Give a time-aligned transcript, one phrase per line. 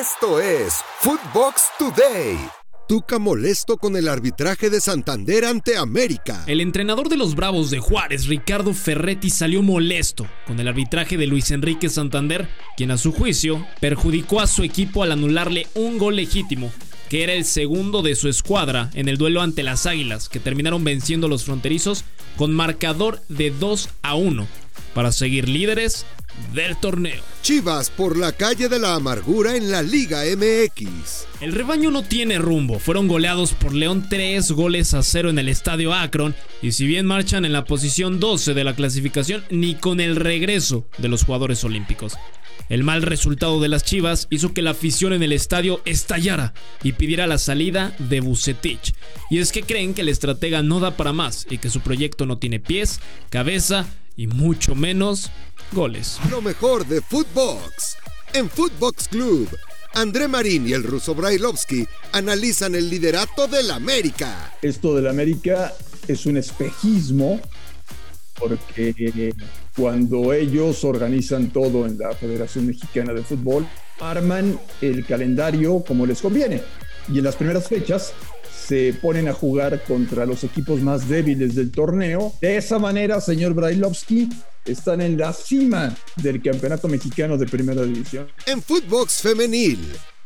[0.00, 2.36] Esto es Footbox Today.
[2.88, 6.42] Tuca molesto con el arbitraje de Santander ante América.
[6.48, 11.28] El entrenador de los Bravos de Juárez, Ricardo Ferretti, salió molesto con el arbitraje de
[11.28, 16.16] Luis Enrique Santander, quien a su juicio perjudicó a su equipo al anularle un gol
[16.16, 16.72] legítimo,
[17.08, 20.82] que era el segundo de su escuadra en el duelo ante las Águilas, que terminaron
[20.82, 22.04] venciendo a los fronterizos
[22.36, 24.63] con marcador de 2 a 1
[24.94, 26.06] para seguir líderes
[26.52, 27.22] del torneo.
[27.42, 31.26] Chivas por la calle de la amargura en la Liga MX.
[31.40, 32.78] El rebaño no tiene rumbo.
[32.78, 36.34] Fueron goleados por León 3 goles a 0 en el estadio Akron.
[36.62, 40.88] Y si bien marchan en la posición 12 de la clasificación, ni con el regreso
[40.98, 42.14] de los jugadores olímpicos.
[42.68, 46.92] El mal resultado de las Chivas hizo que la afición en el estadio estallara y
[46.92, 48.94] pidiera la salida de Bucetich.
[49.30, 52.26] Y es que creen que el estratega no da para más y que su proyecto
[52.26, 53.00] no tiene pies,
[53.30, 55.30] cabeza y mucho menos
[55.72, 56.18] goles.
[56.30, 57.96] Lo mejor de Footbox.
[58.32, 59.48] En Footbox Club,
[59.94, 64.54] André Marín y el ruso Brailovsky analizan el liderato del América.
[64.62, 65.72] Esto del América
[66.08, 67.40] es un espejismo
[68.34, 68.92] porque
[69.76, 73.66] cuando ellos organizan todo en la Federación Mexicana de Fútbol,
[74.00, 76.62] arman el calendario como les conviene.
[77.12, 78.12] Y en las primeras fechas
[78.66, 82.32] se ponen a jugar contra los equipos más débiles del torneo.
[82.40, 84.28] De esa manera, señor Brailovsky,
[84.64, 88.28] están en la cima del campeonato mexicano de primera división.
[88.46, 89.80] En Footbox Femenil,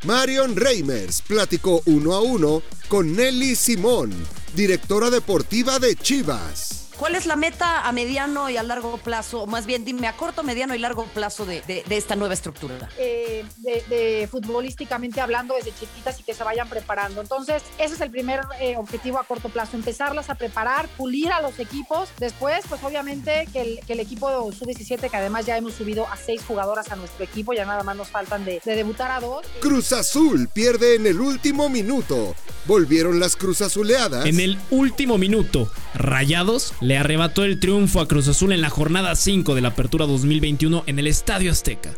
[0.04, 4.12] Marion Reimers platicó uno a uno con Nelly Simón,
[4.54, 6.87] directora deportiva de Chivas.
[6.98, 9.46] ¿Cuál es la meta a mediano y a largo plazo?
[9.46, 12.88] Más bien, dime, a corto, mediano y largo plazo de, esta nueva estructura.
[12.98, 17.20] Eh, de, futbolísticamente hablando desde chiquitas y que se vayan preparando.
[17.20, 21.40] Entonces, ese es el primer eh, objetivo a corto plazo, empezarlas a preparar, pulir a
[21.40, 22.08] los equipos.
[22.18, 26.16] Después, pues obviamente que el, que el equipo sub-17, que además ya hemos subido a
[26.16, 29.46] seis jugadoras a nuestro equipo, ya nada más nos faltan de, de debutar a dos.
[29.60, 32.34] Cruz Azul pierde en el último minuto.
[32.68, 34.26] Volvieron las Cruz Azuleadas.
[34.26, 39.16] En el último minuto, Rayados le arrebató el triunfo a Cruz Azul en la jornada
[39.16, 41.94] 5 de la Apertura 2021 en el Estadio Azteca.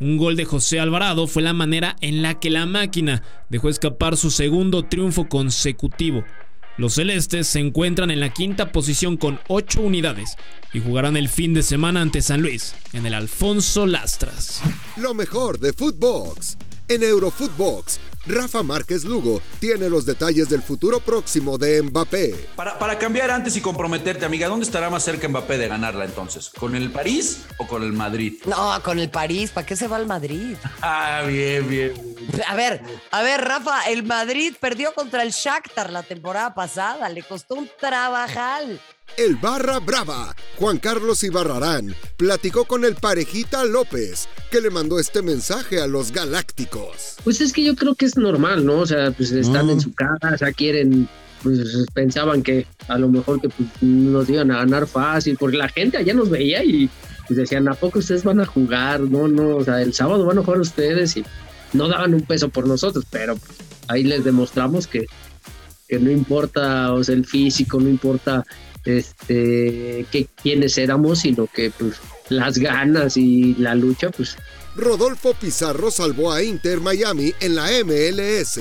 [0.00, 4.16] Un gol de José Alvarado fue la manera en la que la máquina dejó escapar
[4.16, 6.24] su segundo triunfo consecutivo.
[6.78, 10.36] Los celestes se encuentran en la quinta posición con 8 unidades
[10.72, 14.62] y jugarán el fin de semana ante San Luis en el Alfonso Lastras.
[14.96, 16.56] Lo mejor de Footbox
[16.88, 22.48] en Eurofootbox Rafa Márquez Lugo tiene los detalles del futuro próximo de Mbappé.
[22.56, 26.50] Para, para, cambiar antes y comprometerte, amiga, ¿dónde estará más cerca Mbappé de ganarla entonces?
[26.50, 28.34] ¿Con el París o con el Madrid?
[28.46, 29.50] No, con el París.
[29.50, 30.56] ¿Para qué se va al Madrid?
[30.86, 31.94] Ah, bien, bien.
[32.46, 37.08] A ver, a ver, Rafa, el Madrid perdió contra el Shakhtar la temporada pasada.
[37.08, 38.80] Le costó un trabajal.
[39.16, 45.22] El Barra Brava, Juan Carlos Ibarrarán, platicó con el parejita López, que le mandó este
[45.22, 47.16] mensaje a los galácticos.
[47.22, 48.80] Pues es que yo creo que es normal, ¿no?
[48.80, 51.08] O sea, pues están en su casa, quieren,
[51.44, 51.60] pues
[51.94, 55.96] pensaban que a lo mejor que pues, nos iban a ganar fácil, porque la gente
[55.96, 56.90] allá nos veía y
[57.28, 59.00] pues decían, ¿a poco ustedes van a jugar?
[59.00, 61.24] No, no, o sea, el sábado van a jugar ustedes y
[61.72, 65.06] no daban un peso por nosotros, pero pues, ahí les demostramos que,
[65.88, 68.44] que no importa, o sea, el físico, no importa
[68.84, 71.94] este, que quiénes éramos, sino que pues
[72.28, 74.36] las ganas y la lucha, pues.
[74.76, 78.60] Rodolfo Pizarro salvó a Inter Miami en la MLS.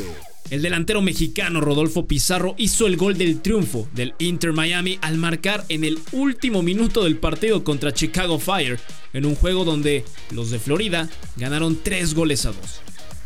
[0.50, 5.66] El delantero mexicano Rodolfo Pizarro hizo el gol del triunfo del Inter Miami al marcar
[5.70, 8.80] en el último minuto del partido contra Chicago Fire,
[9.14, 12.58] en un juego donde los de Florida ganaron 3 goles a 2.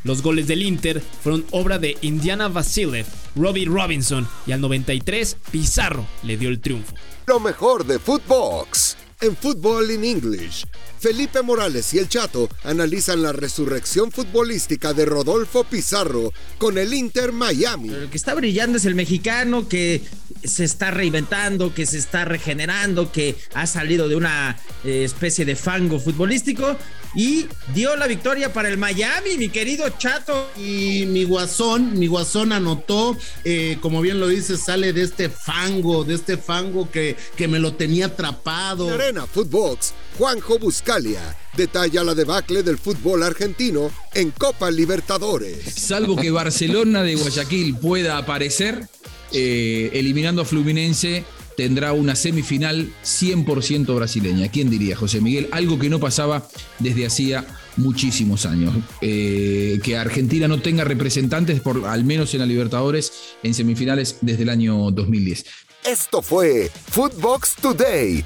[0.07, 6.07] Los goles del Inter fueron obra de Indiana Vasilev, Robbie Robinson y al 93 Pizarro
[6.23, 6.94] le dio el triunfo.
[7.25, 10.66] Lo mejor de Footbox en Football in English.
[11.00, 17.31] Felipe Morales y el Chato analizan la resurrección futbolística de Rodolfo Pizarro con el Inter
[17.31, 17.89] Miami.
[17.89, 20.01] el que está brillando es el mexicano que
[20.44, 25.56] se está reinventando, que se está regenerando, que ha salido de una eh, especie de
[25.56, 26.75] fango futbolístico
[27.16, 30.50] y dio la victoria para el Miami, mi querido Chato.
[30.57, 36.03] Y mi guasón, mi guasón anotó, eh, como bien lo dice, sale de este fango,
[36.03, 38.88] de este fango que, que me lo tenía atrapado.
[39.07, 45.63] Arena Footbox, Juanjo Buscalia detalla la debacle del fútbol argentino en Copa Libertadores.
[45.75, 48.89] Salvo que Barcelona de Guayaquil pueda aparecer,
[49.31, 51.24] eh, eliminando a Fluminense
[51.56, 54.51] tendrá una semifinal 100% brasileña.
[54.51, 55.48] ¿Quién diría, José Miguel?
[55.51, 56.45] Algo que no pasaba
[56.80, 58.75] desde hacía muchísimos años.
[59.00, 64.44] Eh, que Argentina no tenga representantes, por, al menos en la Libertadores, en semifinales desde
[64.44, 65.45] el año 2010.
[65.88, 68.25] Esto fue Footbox Today,